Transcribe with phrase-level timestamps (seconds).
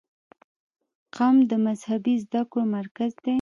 [1.15, 3.29] قم د مذهبي زده کړو مرکز دی.